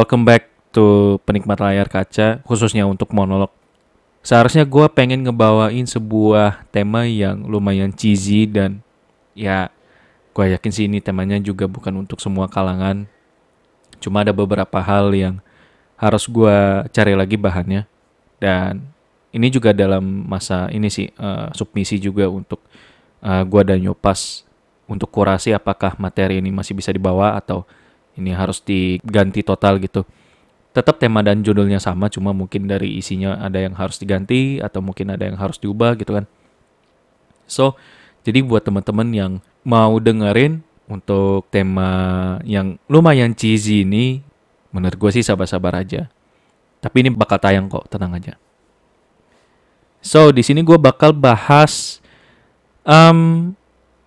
Welcome 0.00 0.24
back 0.24 0.48
to 0.72 1.20
penikmat 1.28 1.60
layar 1.60 1.84
kaca, 1.84 2.40
khususnya 2.48 2.88
untuk 2.88 3.12
monolog. 3.12 3.52
Seharusnya 4.24 4.64
gue 4.64 4.88
pengen 4.96 5.20
ngebawain 5.28 5.84
sebuah 5.84 6.64
tema 6.72 7.04
yang 7.04 7.44
lumayan 7.44 7.92
cheesy 7.92 8.48
dan 8.48 8.80
ya 9.36 9.68
gue 10.32 10.56
yakin 10.56 10.72
sih 10.72 10.88
ini 10.88 11.04
temanya 11.04 11.36
juga 11.36 11.68
bukan 11.68 12.00
untuk 12.00 12.16
semua 12.16 12.48
kalangan. 12.48 13.04
Cuma 14.00 14.24
ada 14.24 14.32
beberapa 14.32 14.80
hal 14.80 15.12
yang 15.12 15.44
harus 16.00 16.24
gue 16.24 16.56
cari 16.96 17.12
lagi 17.12 17.36
bahannya. 17.36 17.84
Dan 18.40 18.80
ini 19.36 19.52
juga 19.52 19.76
dalam 19.76 20.00
masa 20.24 20.72
ini 20.72 20.88
sih 20.88 21.12
uh, 21.20 21.52
submisi 21.52 22.00
juga 22.00 22.24
untuk 22.32 22.64
uh, 23.20 23.44
gue 23.44 23.62
dan 23.68 23.84
Yopas 23.84 24.48
untuk 24.88 25.12
kurasi 25.12 25.52
apakah 25.52 25.92
materi 26.00 26.40
ini 26.40 26.48
masih 26.48 26.72
bisa 26.72 26.88
dibawa 26.88 27.36
atau 27.36 27.68
ini 28.20 28.36
harus 28.36 28.60
diganti 28.60 29.40
total 29.40 29.80
gitu. 29.80 30.04
Tetap 30.70 31.02
tema 31.02 31.24
dan 31.24 31.42
judulnya 31.42 31.82
sama, 31.82 32.06
cuma 32.06 32.30
mungkin 32.30 32.70
dari 32.70 32.94
isinya 33.00 33.40
ada 33.42 33.58
yang 33.58 33.74
harus 33.74 33.98
diganti 33.98 34.62
atau 34.62 34.78
mungkin 34.78 35.10
ada 35.10 35.26
yang 35.26 35.34
harus 35.34 35.58
diubah 35.58 35.98
gitu 35.98 36.14
kan. 36.14 36.28
So, 37.50 37.74
jadi 38.22 38.46
buat 38.46 38.62
teman-teman 38.62 39.08
yang 39.10 39.32
mau 39.66 39.98
dengerin 39.98 40.62
untuk 40.86 41.50
tema 41.50 42.38
yang 42.46 42.78
lumayan 42.86 43.34
cheesy 43.34 43.82
ini, 43.82 44.22
menurut 44.70 44.94
gue 44.94 45.10
sih 45.10 45.26
sabar-sabar 45.26 45.74
aja. 45.82 46.06
Tapi 46.78 46.96
ini 47.02 47.10
bakal 47.10 47.42
tayang 47.42 47.66
kok, 47.66 47.90
tenang 47.90 48.14
aja. 48.14 48.38
So, 50.00 50.32
di 50.32 50.40
sini 50.40 50.64
gue 50.64 50.78
bakal 50.80 51.12
bahas 51.12 52.00
um, 52.86 53.52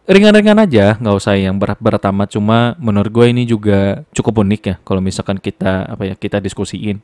ringan-ringan 0.04 0.59
aja, 0.59 1.00
nggak 1.00 1.16
usah 1.16 1.36
yang 1.40 1.56
berat-berat 1.59 2.04
amat. 2.12 2.36
Cuma 2.36 2.76
menurut 2.80 3.12
gue 3.12 3.26
ini 3.32 3.48
juga 3.48 4.04
cukup 4.12 4.44
unik 4.44 4.62
ya, 4.64 4.76
kalau 4.84 5.00
misalkan 5.00 5.40
kita 5.40 5.88
apa 5.88 6.04
ya 6.12 6.16
kita 6.16 6.44
diskusiin. 6.44 7.00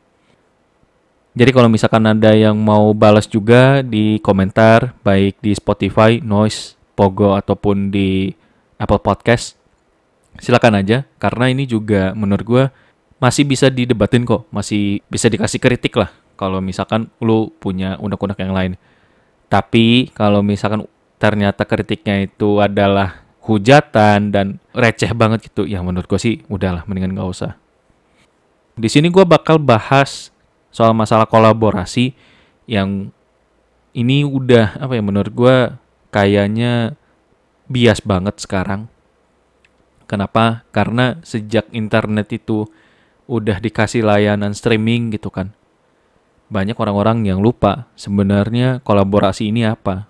Jadi 1.37 1.51
kalau 1.53 1.69
misalkan 1.71 2.03
ada 2.09 2.33
yang 2.33 2.57
mau 2.57 2.91
balas 2.91 3.29
juga 3.29 3.85
di 3.85 4.17
komentar, 4.19 4.97
baik 5.05 5.39
di 5.39 5.53
Spotify, 5.55 6.19
Noise, 6.19 6.75
Pogo 6.97 7.37
ataupun 7.37 7.93
di 7.93 8.33
Apple 8.75 8.99
Podcast, 8.99 9.55
silakan 10.41 10.83
aja. 10.83 11.07
Karena 11.21 11.47
ini 11.47 11.63
juga 11.69 12.11
menurut 12.17 12.43
gue 12.43 12.63
masih 13.21 13.47
bisa 13.47 13.71
didebatin 13.71 14.27
kok, 14.27 14.49
masih 14.51 14.99
bisa 15.07 15.31
dikasih 15.31 15.61
kritik 15.61 15.95
lah. 15.95 16.11
Kalau 16.35 16.59
misalkan 16.59 17.07
lu 17.23 17.51
punya 17.61 17.95
undang-undang 18.01 18.39
yang 18.39 18.55
lain. 18.55 18.73
Tapi 19.47 20.11
kalau 20.11 20.43
misalkan 20.43 20.83
ternyata 21.19 21.67
kritiknya 21.67 22.25
itu 22.25 22.63
adalah 22.63 23.27
hujatan 23.43 24.31
dan 24.31 24.63
receh 24.71 25.11
banget 25.11 25.51
gitu, 25.51 25.67
ya 25.67 25.83
menurut 25.83 26.07
gue 26.07 26.19
sih 26.19 26.35
udahlah 26.47 26.87
mendingan 26.87 27.13
gak 27.19 27.29
usah. 27.29 27.51
Di 28.79 28.87
sini 28.87 29.11
gue 29.11 29.27
bakal 29.27 29.59
bahas 29.59 30.31
soal 30.71 30.95
masalah 30.95 31.27
kolaborasi 31.27 32.15
yang 32.69 33.11
ini 33.91 34.23
udah 34.23 34.79
apa 34.79 34.95
ya 34.95 35.03
menurut 35.03 35.33
gue 35.33 35.57
kayaknya 36.13 36.95
bias 37.69 38.01
banget 38.01 38.41
sekarang. 38.41 38.89
Kenapa? 40.09 40.65
Karena 40.73 41.21
sejak 41.21 41.69
internet 41.69 42.33
itu 42.33 42.65
udah 43.29 43.61
dikasih 43.61 44.01
layanan 44.01 44.57
streaming 44.57 45.13
gitu 45.13 45.29
kan. 45.29 45.53
Banyak 46.49 46.73
orang-orang 46.81 47.29
yang 47.29 47.45
lupa 47.45 47.85
sebenarnya 47.93 48.81
kolaborasi 48.81 49.53
ini 49.53 49.69
apa. 49.69 50.08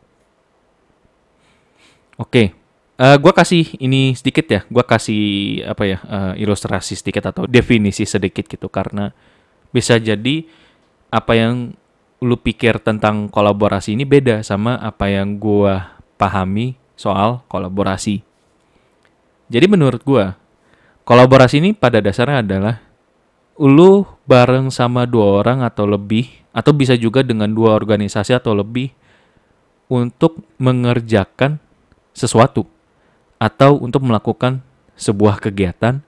Oke, 2.19 2.51
uh, 2.99 3.15
gue 3.15 3.31
kasih 3.31 3.79
ini 3.79 4.11
sedikit 4.11 4.43
ya. 4.51 4.61
Gue 4.67 4.83
kasih 4.83 5.23
apa 5.63 5.83
ya 5.87 5.97
uh, 6.03 6.33
ilustrasi 6.35 6.99
sedikit 6.99 7.31
atau 7.31 7.47
definisi 7.47 8.03
sedikit 8.03 8.43
gitu 8.43 8.67
karena 8.67 9.15
bisa 9.71 9.95
jadi 9.95 10.43
apa 11.07 11.31
yang 11.39 11.71
lu 12.19 12.35
pikir 12.35 12.83
tentang 12.83 13.31
kolaborasi 13.31 13.95
ini 13.95 14.03
beda 14.03 14.43
sama 14.43 14.75
apa 14.83 15.07
yang 15.07 15.39
gue 15.39 15.79
pahami 16.19 16.75
soal 16.99 17.47
kolaborasi. 17.47 18.19
Jadi 19.47 19.65
menurut 19.71 20.03
gue, 20.03 20.35
kolaborasi 21.07 21.63
ini 21.63 21.71
pada 21.71 22.03
dasarnya 22.03 22.43
adalah 22.43 22.83
lu 23.55 24.03
bareng 24.27 24.67
sama 24.67 25.07
dua 25.07 25.39
orang 25.39 25.63
atau 25.63 25.87
lebih, 25.87 26.27
atau 26.51 26.75
bisa 26.75 26.99
juga 26.99 27.23
dengan 27.23 27.47
dua 27.49 27.73
organisasi 27.79 28.35
atau 28.35 28.51
lebih, 28.51 28.91
untuk 29.87 30.43
mengerjakan 30.59 31.57
sesuatu 32.19 32.67
atau 33.39 33.79
untuk 33.79 34.03
melakukan 34.03 34.59
sebuah 34.99 35.39
kegiatan 35.39 36.03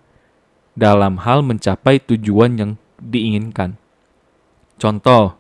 dalam 0.75 1.23
hal 1.23 1.39
mencapai 1.39 2.03
tujuan 2.03 2.51
yang 2.59 2.71
diinginkan. 2.99 3.79
Contoh, 4.75 5.39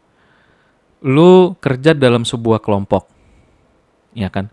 lu 1.03 1.59
kerja 1.59 1.91
dalam 1.91 2.23
sebuah 2.23 2.63
kelompok, 2.63 3.11
ya 4.15 4.31
kan? 4.31 4.47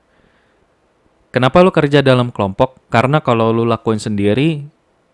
Kenapa 1.31 1.63
lu 1.63 1.71
kerja 1.71 2.03
dalam 2.03 2.35
kelompok? 2.35 2.83
Karena 2.91 3.23
kalau 3.23 3.55
lu 3.55 3.63
lakuin 3.69 4.01
sendiri, 4.01 4.65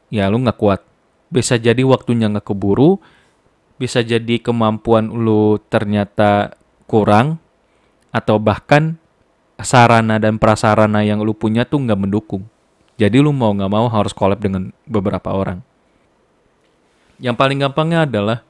ya 0.09 0.31
lu 0.33 0.41
nggak 0.41 0.57
kuat. 0.57 0.81
Bisa 1.29 1.59
jadi 1.59 1.83
waktunya 1.85 2.31
nggak 2.31 2.55
keburu, 2.55 3.03
bisa 3.77 4.01
jadi 4.01 4.39
kemampuan 4.39 5.11
lu 5.11 5.59
ternyata 5.69 6.55
kurang, 6.87 7.43
atau 8.15 8.39
bahkan 8.39 8.97
sarana 9.63 10.19
dan 10.19 10.41
prasarana 10.41 11.07
yang 11.07 11.23
lu 11.23 11.37
punya 11.37 11.63
tuh 11.63 11.83
nggak 11.83 12.01
mendukung. 12.01 12.43
Jadi 12.95 13.19
lu 13.19 13.35
mau 13.35 13.51
nggak 13.51 13.71
mau 13.71 13.87
harus 13.91 14.15
collab 14.15 14.39
dengan 14.39 14.71
beberapa 14.87 15.35
orang. 15.35 15.63
Yang 17.19 17.37
paling 17.39 17.59
gampangnya 17.63 18.07
adalah 18.07 18.43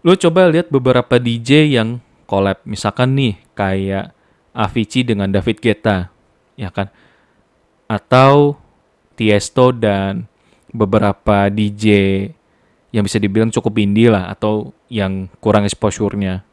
lu 0.00 0.16
coba 0.16 0.48
lihat 0.48 0.72
beberapa 0.72 1.20
DJ 1.20 1.72
yang 1.72 2.00
collab. 2.24 2.60
Misalkan 2.64 3.12
nih 3.16 3.36
kayak 3.52 4.16
Avicii 4.52 5.08
dengan 5.08 5.32
David 5.32 5.60
Guetta, 5.60 6.12
ya 6.56 6.68
kan? 6.68 6.92
Atau 7.88 8.60
Tiesto 9.16 9.72
dan 9.72 10.28
beberapa 10.72 11.52
DJ 11.52 11.86
yang 12.92 13.04
bisa 13.04 13.16
dibilang 13.16 13.48
cukup 13.48 13.80
indie 13.80 14.12
lah 14.12 14.28
atau 14.28 14.72
yang 14.92 15.28
kurang 15.40 15.64
exposure-nya 15.64 16.44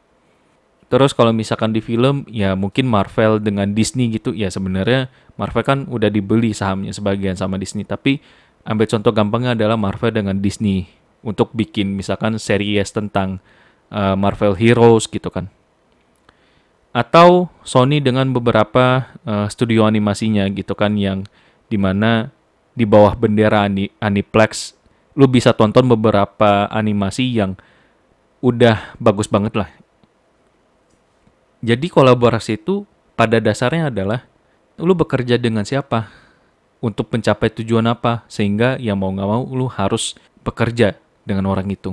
Terus 0.90 1.14
kalau 1.14 1.30
misalkan 1.30 1.70
di 1.70 1.78
film 1.78 2.26
ya 2.26 2.58
mungkin 2.58 2.90
Marvel 2.90 3.38
dengan 3.38 3.70
Disney 3.78 4.10
gitu 4.10 4.34
ya 4.34 4.50
sebenarnya 4.50 5.06
Marvel 5.38 5.62
kan 5.62 5.78
udah 5.86 6.10
dibeli 6.10 6.50
sahamnya 6.50 6.90
sebagian 6.90 7.38
sama 7.38 7.62
Disney 7.62 7.86
tapi 7.86 8.18
ambil 8.66 8.90
contoh 8.90 9.14
gampangnya 9.14 9.54
adalah 9.54 9.78
Marvel 9.78 10.10
dengan 10.10 10.42
Disney 10.42 10.90
untuk 11.22 11.54
bikin 11.54 11.94
misalkan 11.94 12.34
series 12.42 12.90
tentang 12.90 13.38
uh, 13.94 14.18
Marvel 14.18 14.58
Heroes 14.58 15.06
gitu 15.06 15.30
kan. 15.30 15.46
Atau 16.90 17.54
Sony 17.62 18.02
dengan 18.02 18.34
beberapa 18.34 19.14
uh, 19.22 19.46
studio 19.46 19.86
animasinya 19.86 20.50
gitu 20.50 20.74
kan 20.74 20.98
yang 20.98 21.22
di 21.70 21.78
mana 21.78 22.34
di 22.74 22.82
bawah 22.82 23.14
bendera 23.14 23.70
Aniplex 24.02 24.74
lu 25.14 25.30
bisa 25.30 25.54
tonton 25.54 25.86
beberapa 25.86 26.66
animasi 26.66 27.30
yang 27.30 27.54
udah 28.42 28.98
bagus 28.98 29.30
banget 29.30 29.54
lah 29.54 29.70
jadi 31.60 31.86
kolaborasi 31.92 32.56
itu 32.56 32.88
pada 33.16 33.36
dasarnya 33.36 33.92
adalah 33.92 34.24
lu 34.80 34.96
bekerja 34.96 35.36
dengan 35.36 35.68
siapa 35.68 36.08
untuk 36.80 37.12
mencapai 37.12 37.52
tujuan 37.52 37.84
apa 37.84 38.24
sehingga 38.32 38.80
ya 38.80 38.96
mau 38.96 39.12
nggak 39.12 39.28
mau 39.28 39.44
lu 39.44 39.68
harus 39.68 40.16
bekerja 40.40 40.96
dengan 41.28 41.52
orang 41.52 41.68
itu. 41.68 41.92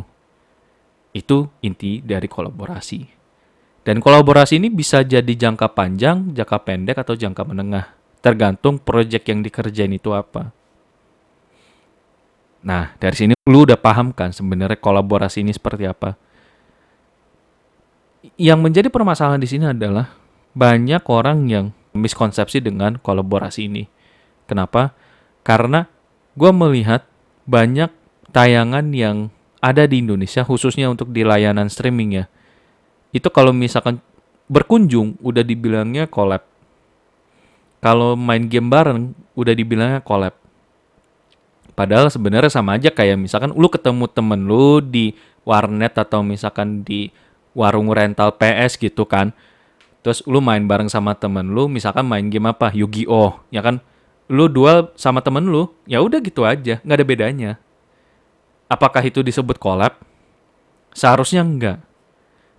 Itu 1.11 1.51
inti 1.59 1.99
dari 1.99 2.31
kolaborasi. 2.31 3.19
Dan 3.83 3.99
kolaborasi 4.03 4.59
ini 4.59 4.67
bisa 4.71 5.03
jadi 5.03 5.27
jangka 5.27 5.71
panjang, 5.71 6.31
jangka 6.35 6.57
pendek 6.63 6.97
atau 6.99 7.15
jangka 7.15 7.43
menengah, 7.47 7.95
tergantung 8.19 8.79
proyek 8.79 9.31
yang 9.31 9.39
dikerjain 9.43 9.91
itu 9.95 10.11
apa. 10.11 10.51
Nah, 12.67 12.95
dari 12.99 13.15
sini 13.15 13.33
lu 13.47 13.63
udah 13.63 13.79
paham 13.79 14.11
kan 14.11 14.35
sebenarnya 14.35 14.75
kolaborasi 14.79 15.43
ini 15.43 15.55
seperti 15.55 15.87
apa 15.87 16.19
yang 18.37 18.59
menjadi 18.61 18.89
permasalahan 18.89 19.41
di 19.41 19.49
sini 19.49 19.69
adalah 19.71 20.13
banyak 20.57 21.03
orang 21.09 21.47
yang 21.49 21.65
miskonsepsi 21.93 22.61
dengan 22.61 22.97
kolaborasi 22.97 23.69
ini. 23.69 23.85
Kenapa? 24.49 24.93
Karena 25.45 25.85
gue 26.37 26.51
melihat 26.53 27.05
banyak 27.49 27.89
tayangan 28.33 28.93
yang 28.93 29.29
ada 29.61 29.89
di 29.89 30.01
Indonesia 30.05 30.45
khususnya 30.45 30.89
untuk 30.89 31.09
di 31.09 31.25
layanan 31.25 31.67
streaming 31.67 32.23
ya. 32.23 32.25
Itu 33.09 33.33
kalau 33.33 33.51
misalkan 33.55 34.03
berkunjung 34.47 35.17
udah 35.19 35.43
dibilangnya 35.43 36.05
collab. 36.07 36.45
Kalau 37.81 38.17
main 38.17 38.49
game 38.49 38.69
bareng 38.69 39.13
udah 39.37 39.53
dibilangnya 39.53 40.01
collab. 40.01 40.33
Padahal 41.77 42.09
sebenarnya 42.09 42.49
sama 42.49 42.73
aja 42.73 42.89
kayak 42.89 43.21
misalkan 43.21 43.53
lu 43.53 43.69
ketemu 43.69 44.09
temen 44.09 44.49
lu 44.49 44.81
di 44.81 45.13
warnet 45.45 45.93
atau 45.93 46.25
misalkan 46.25 46.81
di 46.81 47.13
warung 47.57 47.89
rental 47.89 48.37
PS 48.37 48.77
gitu 48.77 49.09
kan. 49.09 49.33
Terus 50.05 50.21
lu 50.29 50.37
main 50.37 50.61
bareng 50.61 50.87
sama 50.87 51.17
temen 51.17 51.49
lu, 51.49 51.65
misalkan 51.65 52.05
main 52.05 52.29
game 52.29 52.45
apa, 52.45 52.69
Yu-Gi-Oh, 52.69 53.41
ya 53.49 53.65
kan? 53.65 53.81
Lu 54.29 54.45
duel 54.45 54.93
sama 54.93 55.25
temen 55.25 55.49
lu, 55.49 55.73
ya 55.89 55.99
udah 56.05 56.21
gitu 56.21 56.45
aja, 56.45 56.77
nggak 56.85 56.97
ada 57.01 57.07
bedanya. 57.07 57.51
Apakah 58.69 59.01
itu 59.01 59.25
disebut 59.25 59.57
collab? 59.57 59.97
Seharusnya 60.93 61.41
enggak. 61.41 61.81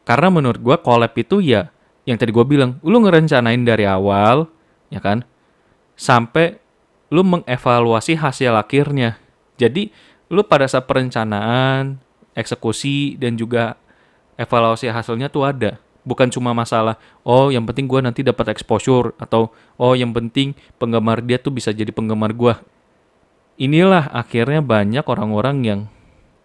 Karena 0.03 0.29
menurut 0.35 0.59
gue 0.59 0.77
collab 0.83 1.13
itu 1.15 1.39
ya 1.39 1.71
yang 2.09 2.17
tadi 2.17 2.33
gue 2.33 2.45
bilang, 2.45 2.81
lu 2.81 3.05
ngerencanain 3.05 3.61
dari 3.63 3.85
awal, 3.85 4.49
ya 4.89 4.99
kan? 4.99 5.23
Sampai 5.93 6.57
lu 7.13 7.21
mengevaluasi 7.21 8.17
hasil 8.17 8.57
akhirnya. 8.57 9.21
Jadi 9.61 9.93
lu 10.33 10.41
pada 10.45 10.65
saat 10.65 10.89
perencanaan, 10.89 12.01
eksekusi 12.33 13.21
dan 13.21 13.37
juga 13.37 13.77
evaluasi 14.39 14.89
hasilnya 14.89 15.29
tuh 15.29 15.45
ada. 15.45 15.77
Bukan 16.07 16.33
cuma 16.33 16.57
masalah, 16.57 16.97
oh 17.21 17.53
yang 17.53 17.69
penting 17.69 17.85
gue 17.85 18.01
nanti 18.01 18.25
dapat 18.25 18.55
exposure 18.55 19.13
atau 19.21 19.53
oh 19.77 19.93
yang 19.93 20.15
penting 20.15 20.57
penggemar 20.81 21.21
dia 21.21 21.37
tuh 21.37 21.53
bisa 21.53 21.69
jadi 21.75 21.93
penggemar 21.93 22.33
gue. 22.33 22.55
Inilah 23.61 24.09
akhirnya 24.15 24.65
banyak 24.65 25.05
orang-orang 25.05 25.57
yang 25.67 25.81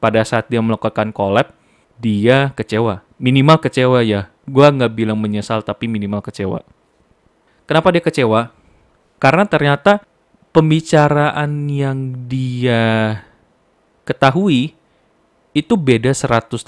pada 0.04 0.20
saat 0.28 0.52
dia 0.52 0.60
melakukan 0.60 1.16
collab, 1.16 1.56
dia 1.96 2.52
kecewa. 2.60 3.08
Minimal 3.22 3.64
kecewa 3.64 4.04
ya. 4.04 4.28
Gue 4.44 4.68
nggak 4.68 4.92
bilang 4.92 5.16
menyesal 5.16 5.64
tapi 5.64 5.88
minimal 5.88 6.20
kecewa. 6.20 6.60
Kenapa 7.64 7.88
dia 7.96 8.04
kecewa? 8.04 8.52
Karena 9.16 9.48
ternyata 9.48 10.04
pembicaraan 10.52 11.72
yang 11.72 12.28
dia 12.28 13.24
ketahui 14.04 14.76
itu 15.54 15.78
beda 15.78 16.12
180 16.12 16.66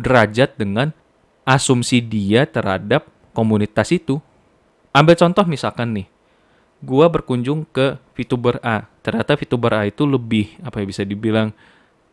derajat 0.00 0.56
dengan 0.56 0.90
asumsi 1.44 2.00
dia 2.00 2.48
terhadap 2.48 3.06
komunitas 3.36 3.92
itu. 3.92 4.18
Ambil 4.96 5.14
contoh 5.20 5.44
misalkan 5.44 5.92
nih, 5.92 6.08
gua 6.80 7.12
berkunjung 7.12 7.68
ke 7.68 8.00
VTuber 8.16 8.58
A. 8.64 8.88
Ternyata 9.04 9.36
VTuber 9.36 9.72
A 9.76 9.82
itu 9.84 10.08
lebih 10.08 10.56
apa 10.64 10.80
ya 10.80 10.86
bisa 10.88 11.04
dibilang 11.04 11.52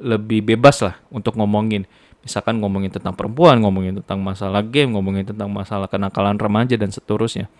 lebih 0.04 0.44
bebas 0.44 0.84
lah 0.84 1.00
untuk 1.08 1.40
ngomongin. 1.40 1.88
Misalkan 2.24 2.60
ngomongin 2.60 2.92
tentang 2.92 3.16
perempuan, 3.16 3.60
ngomongin 3.60 4.00
tentang 4.04 4.20
masalah 4.24 4.64
game, 4.64 4.96
ngomongin 4.96 5.28
tentang 5.28 5.52
masalah 5.52 5.88
kenakalan 5.92 6.40
remaja 6.40 6.76
dan 6.76 6.92
seterusnya. 6.92 7.52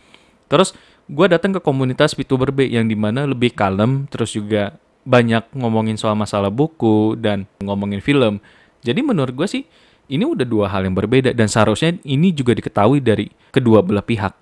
Terus 0.48 0.76
gue 1.08 1.28
datang 1.28 1.56
ke 1.56 1.60
komunitas 1.60 2.16
VTuber 2.16 2.52
B 2.52 2.68
yang 2.72 2.88
di 2.88 2.96
mana 2.96 3.28
lebih 3.28 3.52
kalem, 3.56 4.08
terus 4.08 4.36
juga 4.36 4.80
banyak 5.04 5.52
ngomongin 5.56 6.00
soal 6.00 6.16
masalah 6.16 6.52
buku 6.52 7.20
dan 7.20 7.48
ngomongin 7.60 8.00
film. 8.00 8.40
Jadi 8.84 9.00
menurut 9.04 9.36
gue 9.36 9.48
sih 9.48 9.64
ini 10.12 10.24
udah 10.28 10.44
dua 10.44 10.68
hal 10.68 10.84
yang 10.84 10.96
berbeda 10.96 11.32
dan 11.32 11.48
seharusnya 11.48 11.96
ini 12.04 12.36
juga 12.36 12.56
diketahui 12.56 13.00
dari 13.00 13.32
kedua 13.52 13.80
belah 13.84 14.04
pihak. 14.04 14.36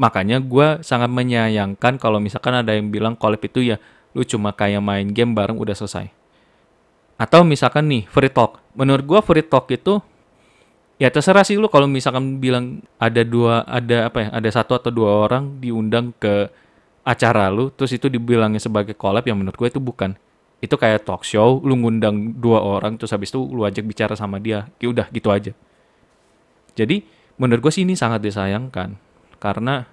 Makanya 0.00 0.40
gue 0.40 0.80
sangat 0.80 1.12
menyayangkan 1.12 2.00
kalau 2.00 2.16
misalkan 2.16 2.56
ada 2.56 2.72
yang 2.72 2.88
bilang 2.88 3.12
collab 3.16 3.44
itu 3.44 3.60
ya 3.60 3.76
lu 4.16 4.24
cuma 4.24 4.56
kayak 4.56 4.80
main 4.80 5.12
game 5.12 5.36
bareng 5.36 5.60
udah 5.60 5.76
selesai. 5.76 6.08
Atau 7.20 7.44
misalkan 7.44 7.84
nih 7.88 8.08
free 8.08 8.32
talk. 8.32 8.64
Menurut 8.72 9.04
gue 9.04 9.20
free 9.20 9.44
talk 9.44 9.68
itu 9.68 10.00
ya 11.00 11.12
terserah 11.12 11.44
sih 11.44 11.56
lu 11.56 11.68
kalau 11.68 11.88
misalkan 11.88 12.40
bilang 12.40 12.84
ada 13.00 13.24
dua 13.24 13.64
ada 13.64 14.08
apa 14.08 14.18
ya 14.24 14.28
ada 14.36 14.48
satu 14.52 14.76
atau 14.76 14.92
dua 14.92 15.28
orang 15.28 15.60
diundang 15.60 16.12
ke 16.16 16.48
acara 17.04 17.48
lu 17.48 17.72
terus 17.72 17.96
itu 17.96 18.06
dibilangnya 18.06 18.60
sebagai 18.60 18.92
collab 18.92 19.24
yang 19.26 19.40
menurut 19.40 19.56
gue 19.56 19.68
itu 19.68 19.80
bukan. 19.80 20.16
Itu 20.60 20.76
kayak 20.76 21.08
talk 21.08 21.24
show 21.24 21.60
lu 21.64 21.76
ngundang 21.80 22.36
dua 22.36 22.60
orang 22.60 23.00
terus 23.00 23.16
habis 23.16 23.32
itu 23.32 23.40
lu 23.40 23.64
ajak 23.64 23.84
bicara 23.84 24.12
sama 24.14 24.36
dia. 24.36 24.68
Ya 24.76 24.92
udah 24.92 25.06
gitu 25.08 25.32
aja. 25.32 25.52
Jadi 26.76 27.04
menurut 27.40 27.64
gue 27.68 27.72
sih 27.72 27.82
ini 27.88 27.96
sangat 27.96 28.20
disayangkan. 28.20 28.96
Karena 29.40 29.88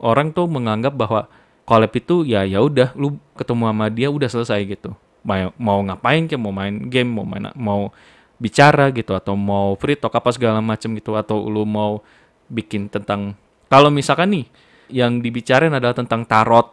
orang 0.00 0.36
tuh 0.36 0.44
menganggap 0.44 0.92
bahwa 0.92 1.24
collab 1.64 1.92
itu 1.96 2.28
ya 2.28 2.44
ya 2.44 2.60
udah 2.60 2.92
lu 2.98 3.16
ketemu 3.36 3.72
sama 3.72 3.86
dia 3.88 4.08
udah 4.12 4.28
selesai 4.28 4.60
gitu. 4.68 4.92
Mau 5.24 5.52
mau 5.56 5.80
ngapain 5.84 6.28
kayak 6.28 6.40
mau 6.40 6.52
main 6.52 6.88
game 6.88 7.08
mau 7.08 7.24
main 7.24 7.52
mau 7.56 7.92
bicara 8.40 8.88
gitu 8.88 9.12
atau 9.12 9.36
mau 9.36 9.76
free 9.76 10.00
talk 10.00 10.16
apa 10.16 10.32
segala 10.32 10.64
macam 10.64 10.96
gitu 10.96 11.12
atau 11.12 11.44
lu 11.44 11.68
mau 11.68 12.00
bikin 12.48 12.88
tentang 12.88 13.36
kalau 13.68 13.92
misalkan 13.92 14.32
nih 14.32 14.44
yang 14.90 15.24
dibicarain 15.24 15.72
adalah 15.72 15.94
tentang 15.94 16.26
tarot 16.26 16.66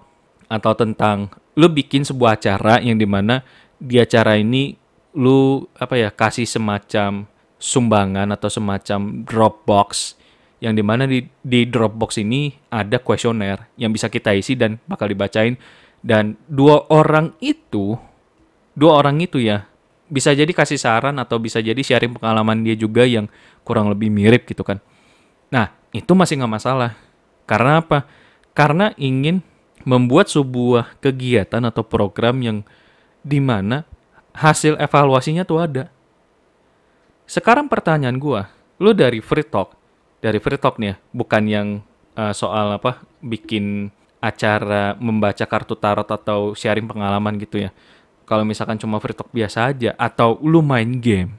atau 0.47 0.73
tentang 0.73 1.31
lu 1.57 1.67
bikin 1.71 2.05
sebuah 2.05 2.37
acara 2.37 2.79
yang 2.81 2.97
di 2.97 3.07
mana 3.09 3.41
di 3.77 3.97
acara 3.97 4.37
ini 4.37 4.77
lu 5.17 5.65
apa 5.77 5.97
ya 5.97 6.09
kasih 6.13 6.45
semacam 6.45 7.25
sumbangan 7.57 8.29
atau 8.33 8.49
semacam 8.49 9.25
Dropbox 9.25 10.17
yang 10.57 10.73
di 10.73 10.81
mana 10.81 11.05
di, 11.05 11.25
di 11.41 11.69
Dropbox 11.69 12.21
ini 12.21 12.53
ada 12.73 12.97
kuesioner 12.97 13.69
yang 13.77 13.93
bisa 13.93 14.09
kita 14.09 14.33
isi 14.33 14.57
dan 14.57 14.81
bakal 14.89 15.09
dibacain. 15.09 15.57
Dan 16.01 16.37
dua 16.45 16.85
orang 16.93 17.33
itu 17.41 17.97
dua 18.77 19.01
orang 19.01 19.17
itu 19.17 19.41
ya 19.41 19.65
bisa 20.07 20.31
jadi 20.31 20.49
kasih 20.49 20.77
saran 20.77 21.17
atau 21.17 21.41
bisa 21.41 21.59
jadi 21.59 21.77
sharing 21.81 22.15
pengalaman 22.15 22.63
dia 22.63 22.77
juga 22.77 23.03
yang 23.03 23.25
kurang 23.65 23.89
lebih 23.89 24.13
mirip 24.13 24.45
gitu 24.45 24.61
kan. 24.61 24.77
Nah 25.49 25.73
itu 25.91 26.13
masih 26.13 26.37
nggak 26.41 26.53
masalah 26.53 26.93
karena 27.47 27.79
apa? 27.79 28.03
Karena 28.51 28.91
ingin 28.99 29.39
membuat 29.87 30.27
sebuah 30.27 30.99
kegiatan 30.99 31.63
atau 31.63 31.81
program 31.87 32.43
yang 32.43 32.57
di 33.23 33.39
mana 33.39 33.87
hasil 34.35 34.75
evaluasinya 34.77 35.47
tuh 35.47 35.63
ada. 35.63 35.83
Sekarang 37.23 37.71
pertanyaan 37.71 38.19
gua, 38.19 38.51
lu 38.83 38.91
dari 38.91 39.23
free 39.23 39.47
talk, 39.47 39.73
dari 40.19 40.43
free 40.43 40.59
talk 40.59 40.75
nih 40.77 40.91
ya, 40.91 40.95
bukan 41.15 41.43
yang 41.47 41.67
uh, 42.19 42.35
soal 42.35 42.75
apa 42.75 43.03
bikin 43.23 43.91
acara 44.19 44.95
membaca 44.99 45.43
kartu 45.47 45.75
tarot 45.79 46.07
atau 46.07 46.51
sharing 46.51 46.85
pengalaman 46.85 47.39
gitu 47.39 47.67
ya. 47.67 47.71
Kalau 48.27 48.43
misalkan 48.43 48.75
cuma 48.75 48.99
free 48.99 49.15
talk 49.15 49.31
biasa 49.31 49.71
aja 49.71 49.95
atau 49.95 50.35
lu 50.43 50.59
main 50.59 50.99
game, 50.99 51.31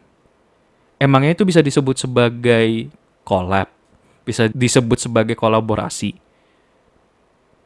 emangnya 0.96 1.36
itu 1.36 1.44
bisa 1.44 1.60
disebut 1.60 2.00
sebagai 2.00 2.88
collab? 3.28 3.77
Bisa 4.28 4.52
disebut 4.52 5.00
sebagai 5.00 5.32
kolaborasi. 5.32 6.12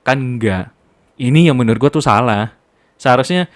Kan 0.07 0.39
enggak. 0.39 0.71
Ini 1.19 1.51
yang 1.51 1.59
menurut 1.59 1.83
gue 1.83 1.99
tuh 1.99 2.05
salah. 2.07 2.55
Seharusnya 2.95 3.51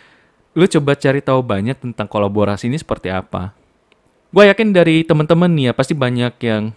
lu 0.59 0.67
coba 0.67 0.99
cari 0.99 1.23
tahu 1.23 1.47
banyak 1.47 1.79
tentang 1.79 2.11
kolaborasi 2.11 2.67
ini 2.67 2.83
seperti 2.83 3.15
apa. 3.15 3.55
Gue 4.35 4.51
yakin 4.51 4.75
dari 4.75 5.07
temen-temen 5.07 5.55
nih 5.55 5.65
ya 5.71 5.73
pasti 5.73 5.95
banyak 5.95 6.35
yang 6.43 6.75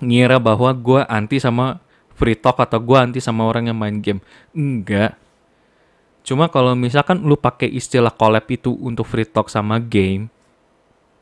ngira 0.00 0.40
bahwa 0.40 0.72
gue 0.72 1.04
anti 1.04 1.36
sama 1.36 1.84
free 2.16 2.36
talk 2.36 2.56
atau 2.56 2.80
gue 2.80 2.96
anti 2.96 3.20
sama 3.20 3.44
orang 3.44 3.68
yang 3.68 3.76
main 3.76 4.00
game. 4.00 4.24
Enggak. 4.56 5.20
Cuma 6.24 6.48
kalau 6.48 6.72
misalkan 6.72 7.20
lu 7.20 7.36
pakai 7.36 7.68
istilah 7.68 8.12
collab 8.12 8.48
itu 8.48 8.72
untuk 8.80 9.08
free 9.08 9.28
talk 9.28 9.48
sama 9.48 9.80
game, 9.80 10.28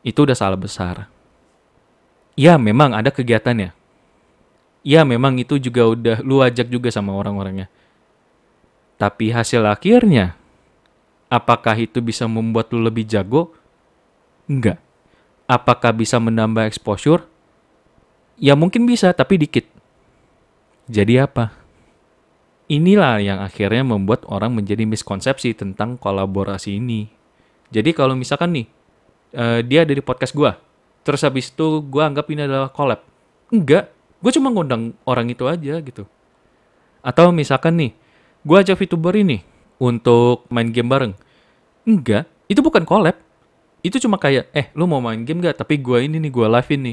itu 0.02 0.26
udah 0.26 0.34
salah 0.34 0.58
besar. 0.58 1.10
Ya 2.38 2.54
memang 2.54 2.94
ada 2.94 3.10
kegiatannya 3.10 3.77
ya 4.88 5.04
memang 5.04 5.36
itu 5.36 5.60
juga 5.60 5.84
udah 5.84 6.16
lu 6.24 6.40
ajak 6.40 6.72
juga 6.72 6.88
sama 6.88 7.12
orang-orangnya. 7.12 7.68
Tapi 8.96 9.28
hasil 9.28 9.60
akhirnya, 9.68 10.32
apakah 11.28 11.76
itu 11.76 12.00
bisa 12.00 12.24
membuat 12.24 12.72
lu 12.72 12.80
lebih 12.80 13.04
jago? 13.04 13.52
Enggak. 14.48 14.80
Apakah 15.44 15.92
bisa 15.92 16.16
menambah 16.16 16.64
exposure? 16.64 17.28
Ya 18.40 18.56
mungkin 18.56 18.88
bisa, 18.88 19.12
tapi 19.12 19.36
dikit. 19.36 19.68
Jadi 20.88 21.20
apa? 21.20 21.52
Inilah 22.72 23.20
yang 23.20 23.38
akhirnya 23.44 23.84
membuat 23.84 24.24
orang 24.24 24.56
menjadi 24.56 24.88
miskonsepsi 24.88 25.52
tentang 25.52 26.00
kolaborasi 26.00 26.80
ini. 26.80 27.12
Jadi 27.68 27.92
kalau 27.92 28.16
misalkan 28.16 28.56
nih, 28.56 28.66
uh, 29.36 29.60
dia 29.60 29.84
ada 29.84 29.92
di 29.92 30.00
podcast 30.00 30.32
gue, 30.32 30.52
terus 31.04 31.20
habis 31.24 31.52
itu 31.52 31.84
gue 31.84 32.02
anggap 32.02 32.24
ini 32.32 32.44
adalah 32.44 32.72
collab. 32.72 33.04
Enggak, 33.48 33.88
gue 34.18 34.32
cuma 34.34 34.50
ngundang 34.50 34.94
orang 35.06 35.30
itu 35.30 35.46
aja 35.46 35.78
gitu. 35.78 36.04
Atau 37.02 37.30
misalkan 37.30 37.78
nih 37.78 37.92
gue 38.42 38.56
ajak 38.58 38.78
VTuber 38.78 39.14
ini 39.18 39.42
untuk 39.78 40.46
main 40.50 40.70
game 40.70 40.90
bareng. 40.90 41.14
Enggak 41.86 42.26
itu 42.50 42.60
bukan 42.60 42.82
collab. 42.82 43.16
Itu 43.78 44.02
cuma 44.02 44.18
kayak 44.18 44.50
eh 44.50 44.74
lu 44.74 44.90
mau 44.90 44.98
main 44.98 45.22
game 45.22 45.38
gak 45.38 45.62
tapi 45.62 45.78
gue 45.78 46.02
ini 46.02 46.18
nih 46.18 46.32
gue 46.34 46.46
live 46.50 46.70
ini. 46.74 46.92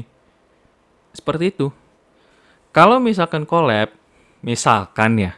Seperti 1.10 1.50
itu. 1.50 1.68
Kalau 2.70 3.02
misalkan 3.02 3.42
collab 3.42 3.90
misalkan 4.44 5.18
ya 5.18 5.32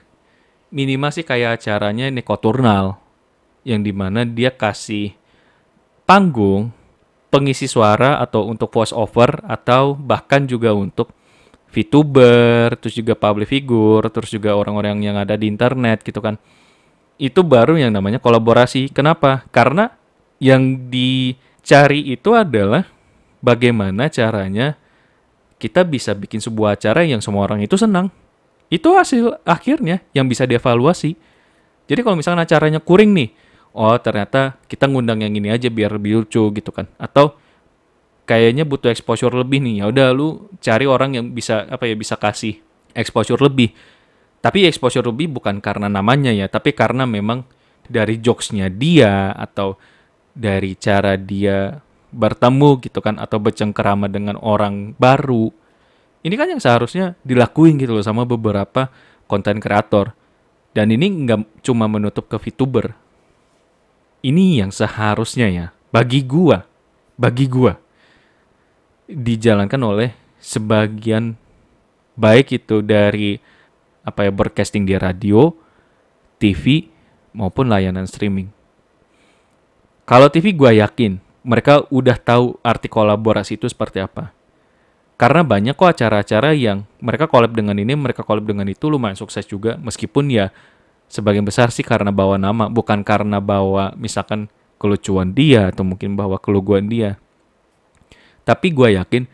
minimal 0.68 1.08
sih 1.08 1.24
kayak 1.24 1.62
acaranya 1.62 2.12
Nekoturnal 2.12 3.00
yang 3.64 3.80
di 3.80 3.92
mana 3.92 4.28
dia 4.28 4.52
kasih 4.52 5.16
panggung 6.04 6.72
pengisi 7.28 7.68
suara 7.68 8.20
atau 8.20 8.48
untuk 8.48 8.72
voice 8.72 8.92
over 8.96 9.44
atau 9.44 9.92
bahkan 9.96 10.48
juga 10.48 10.72
untuk 10.72 11.12
VTuber, 11.68 12.76
terus 12.80 12.96
juga 12.96 13.12
public 13.12 13.48
figure, 13.48 14.08
terus 14.08 14.32
juga 14.32 14.56
orang-orang 14.56 15.04
yang 15.04 15.16
ada 15.20 15.36
di 15.36 15.46
internet 15.46 16.00
gitu 16.00 16.18
kan. 16.24 16.40
Itu 17.20 17.44
baru 17.44 17.76
yang 17.76 17.92
namanya 17.92 18.18
kolaborasi. 18.22 18.88
Kenapa? 18.90 19.44
Karena 19.52 19.92
yang 20.40 20.88
dicari 20.88 22.08
itu 22.08 22.32
adalah 22.32 22.86
bagaimana 23.44 24.08
caranya 24.08 24.78
kita 25.58 25.82
bisa 25.82 26.14
bikin 26.14 26.38
sebuah 26.38 26.78
acara 26.78 27.02
yang 27.02 27.18
semua 27.18 27.44
orang 27.44 27.60
itu 27.60 27.74
senang. 27.74 28.08
Itu 28.70 28.94
hasil 28.94 29.42
akhirnya 29.42 30.04
yang 30.14 30.30
bisa 30.30 30.46
dievaluasi. 30.46 31.18
Jadi 31.88 32.00
kalau 32.04 32.16
misalnya 32.20 32.44
acaranya 32.46 32.80
kuring 32.84 33.10
nih, 33.16 33.28
oh 33.74 33.96
ternyata 33.98 34.56
kita 34.70 34.86
ngundang 34.86 35.24
yang 35.24 35.34
ini 35.34 35.52
aja 35.52 35.68
biar 35.68 35.96
lebih 35.96 36.24
lucu 36.24 36.42
gitu 36.52 36.70
kan 36.70 36.86
atau 37.00 37.36
kayaknya 38.28 38.68
butuh 38.68 38.92
exposure 38.92 39.32
lebih 39.32 39.64
nih. 39.64 39.82
Ya 39.82 39.84
udah 39.88 40.12
lu 40.12 40.52
cari 40.60 40.84
orang 40.84 41.16
yang 41.16 41.26
bisa 41.32 41.64
apa 41.64 41.88
ya 41.88 41.96
bisa 41.96 42.20
kasih 42.20 42.60
exposure 42.92 43.40
lebih. 43.40 43.72
Tapi 44.44 44.68
exposure 44.68 45.08
lebih 45.08 45.32
bukan 45.32 45.64
karena 45.64 45.88
namanya 45.88 46.30
ya 46.30 46.46
tapi 46.46 46.76
karena 46.76 47.08
memang 47.08 47.42
dari 47.88 48.20
jokesnya 48.20 48.68
dia 48.68 49.32
atau 49.32 49.80
dari 50.36 50.76
cara 50.76 51.16
dia 51.16 51.80
bertemu 52.12 52.84
gitu 52.84 53.00
kan 53.00 53.16
atau 53.16 53.40
bercengkerama 53.40 54.06
dengan 54.12 54.36
orang 54.40 54.92
baru 54.96 55.50
ini 56.28 56.34
kan 56.34 56.50
yang 56.50 56.62
seharusnya 56.62 57.14
dilakuin 57.22 57.78
gitu 57.78 57.94
loh 57.94 58.02
sama 58.02 58.26
beberapa 58.26 58.90
konten 59.30 59.62
kreator. 59.62 60.14
Dan 60.74 60.90
ini 60.90 61.26
nggak 61.26 61.62
cuma 61.62 61.86
menutup 61.86 62.26
ke 62.26 62.36
VTuber. 62.38 62.94
Ini 64.22 64.66
yang 64.66 64.70
seharusnya 64.74 65.46
ya 65.46 65.66
bagi 65.94 66.26
gua 66.26 66.66
bagi 67.14 67.46
gua 67.46 67.72
dijalankan 69.08 69.80
oleh 69.80 70.12
sebagian 70.38 71.34
baik 72.14 72.60
itu 72.60 72.84
dari 72.84 73.40
apa 74.04 74.28
ya 74.28 74.32
broadcasting 74.32 74.84
di 74.84 74.94
radio, 74.94 75.52
TV 76.36 76.86
maupun 77.32 77.72
layanan 77.72 78.04
streaming. 78.04 78.52
Kalau 80.08 80.28
TV 80.32 80.52
gua 80.56 80.72
yakin 80.72 81.20
mereka 81.44 81.84
udah 81.88 82.16
tahu 82.20 82.60
arti 82.60 82.92
kolaborasi 82.92 83.56
itu 83.56 83.68
seperti 83.68 84.04
apa. 84.04 84.36
Karena 85.18 85.42
banyak 85.42 85.74
kok 85.74 85.98
acara-acara 85.98 86.54
yang 86.54 86.86
mereka 87.02 87.26
collab 87.26 87.50
dengan 87.50 87.74
ini, 87.74 87.90
mereka 87.98 88.22
collab 88.22 88.46
dengan 88.46 88.70
itu 88.70 88.86
lumayan 88.86 89.18
sukses 89.18 89.42
juga. 89.42 89.74
Meskipun 89.82 90.30
ya 90.30 90.54
sebagian 91.10 91.42
besar 91.42 91.74
sih 91.74 91.82
karena 91.82 92.14
bawa 92.14 92.38
nama, 92.38 92.70
bukan 92.70 93.02
karena 93.02 93.42
bawa 93.42 93.98
misalkan 93.98 94.46
kelucuan 94.78 95.34
dia 95.34 95.74
atau 95.74 95.82
mungkin 95.82 96.14
bawa 96.14 96.38
keluguan 96.38 96.86
dia. 96.86 97.18
Tapi 98.48 98.72
gue 98.72 98.96
yakin 98.96 99.28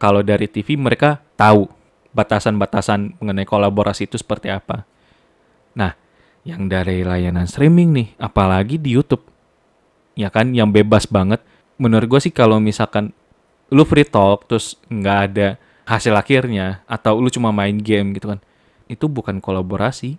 kalau 0.00 0.24
dari 0.24 0.48
TV 0.48 0.80
mereka 0.80 1.20
tahu 1.36 1.68
batasan-batasan 2.16 3.20
mengenai 3.20 3.44
kolaborasi 3.44 4.08
itu 4.08 4.16
seperti 4.16 4.48
apa. 4.48 4.88
Nah, 5.76 5.92
yang 6.48 6.64
dari 6.72 7.04
layanan 7.04 7.44
streaming 7.44 7.92
nih, 7.92 8.08
apalagi 8.16 8.80
di 8.80 8.96
YouTube, 8.96 9.28
ya 10.16 10.32
kan, 10.32 10.56
yang 10.56 10.72
bebas 10.72 11.04
banget. 11.04 11.44
Menurut 11.76 12.08
gue 12.08 12.20
sih 12.24 12.32
kalau 12.32 12.56
misalkan 12.56 13.12
lu 13.68 13.84
free 13.84 14.08
talk 14.08 14.48
terus 14.48 14.80
nggak 14.88 15.18
ada 15.28 15.48
hasil 15.84 16.14
akhirnya 16.16 16.80
atau 16.88 17.20
lu 17.20 17.28
cuma 17.28 17.52
main 17.52 17.76
game 17.76 18.16
gitu 18.16 18.32
kan, 18.32 18.40
itu 18.88 19.04
bukan 19.10 19.42
kolaborasi 19.42 20.16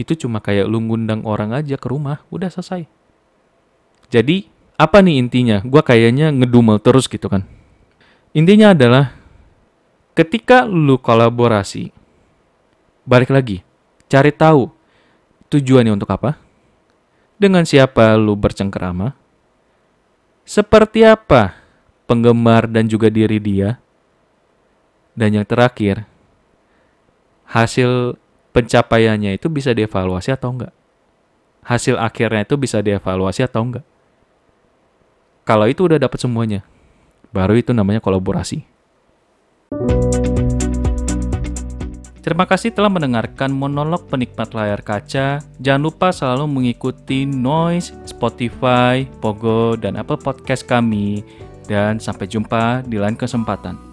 itu 0.00 0.26
cuma 0.26 0.40
kayak 0.40 0.66
lu 0.66 0.80
ngundang 0.82 1.22
orang 1.22 1.52
aja 1.52 1.76
ke 1.76 1.86
rumah, 1.86 2.24
udah 2.32 2.48
selesai. 2.48 2.88
Jadi, 4.08 4.48
apa 4.76 4.98
nih 5.00 5.20
intinya? 5.20 5.58
Gua 5.62 5.80
kayaknya 5.84 6.32
ngedumel 6.32 6.80
terus 6.82 7.06
gitu 7.06 7.28
kan. 7.28 7.44
Intinya 8.32 8.72
adalah 8.72 9.12
ketika 10.16 10.64
lu 10.64 10.96
kolaborasi, 11.00 11.92
balik 13.04 13.32
lagi, 13.32 13.60
cari 14.08 14.32
tahu 14.32 14.72
tujuannya 15.52 15.92
untuk 15.92 16.08
apa, 16.12 16.40
dengan 17.36 17.64
siapa 17.68 18.16
lu 18.16 18.32
bercengkerama, 18.32 19.12
seperti 20.48 21.04
apa 21.04 21.56
penggemar 22.08 22.68
dan 22.68 22.88
juga 22.88 23.12
diri 23.12 23.36
dia, 23.36 23.76
dan 25.12 25.36
yang 25.36 25.44
terakhir, 25.44 26.08
hasil 27.48 28.16
pencapaiannya 28.56 29.36
itu 29.36 29.52
bisa 29.52 29.76
dievaluasi 29.76 30.32
atau 30.32 30.56
enggak. 30.56 30.72
Hasil 31.62 32.00
akhirnya 32.00 32.48
itu 32.48 32.56
bisa 32.56 32.80
dievaluasi 32.80 33.44
atau 33.44 33.60
enggak. 33.64 33.84
Kalau 35.42 35.66
itu 35.66 35.82
udah 35.90 35.98
dapat 35.98 36.22
semuanya, 36.22 36.62
baru 37.34 37.58
itu 37.58 37.74
namanya 37.74 37.98
kolaborasi. 37.98 38.62
Terima 42.22 42.46
kasih 42.46 42.70
telah 42.70 42.86
mendengarkan 42.86 43.50
monolog 43.50 44.06
penikmat 44.06 44.54
layar 44.54 44.78
kaca. 44.86 45.42
Jangan 45.58 45.82
lupa 45.82 46.14
selalu 46.14 46.46
mengikuti 46.46 47.26
Noise, 47.26 47.90
Spotify, 48.06 49.02
Pogo, 49.18 49.74
dan 49.74 49.98
Apple 49.98 50.22
Podcast 50.22 50.62
kami. 50.62 51.26
Dan 51.66 51.98
sampai 51.98 52.30
jumpa 52.30 52.86
di 52.86 53.02
lain 53.02 53.18
kesempatan. 53.18 53.91